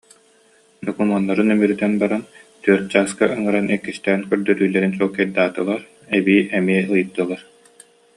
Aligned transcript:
Докумуоннарын 0.87 1.53
үмүрүтэн 1.55 1.93
баран, 2.01 2.23
түөрт 2.63 2.85
чааска 2.93 3.23
ыҥыран 3.37 3.67
иккистээн 3.75 4.21
көрдөрүүлэрин 4.29 4.93
чуолкайдаатылар, 4.97 5.81
эбии 6.17 6.41
эмиэ 6.57 6.81
ыйыттылар 6.95 7.41